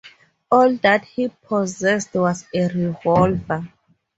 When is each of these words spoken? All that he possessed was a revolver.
All 0.49 0.77
that 0.77 1.05
he 1.05 1.27
possessed 1.27 2.15
was 2.15 2.47
a 2.55 2.69
revolver. 2.69 3.71